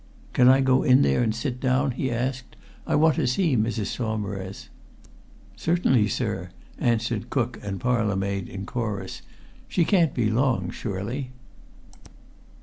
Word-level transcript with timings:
"Can 0.33 0.49
I 0.49 0.61
go 0.61 0.81
in 0.81 1.03
there 1.03 1.21
and 1.21 1.35
sit 1.35 1.59
down?" 1.59 1.91
he 1.91 2.09
asked. 2.09 2.55
"I 2.87 2.95
want 2.95 3.17
to 3.17 3.27
see 3.27 3.55
Mrs. 3.55 3.85
Saumarez." 3.85 4.69
"Certainly, 5.55 6.07
sir," 6.07 6.49
answered 6.79 7.29
cook 7.29 7.59
and 7.61 7.79
parlour 7.79 8.15
maid 8.15 8.49
in 8.49 8.65
chorus. 8.65 9.21
"She 9.67 9.85
can't 9.85 10.15
be 10.15 10.31
long, 10.31 10.71
surely." 10.71 11.29